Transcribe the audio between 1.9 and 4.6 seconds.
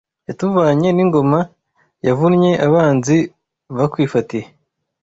Yavunnye abanzi bakwifatiye